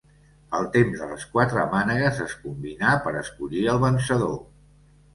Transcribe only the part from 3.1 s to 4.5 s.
escollir el vencedor.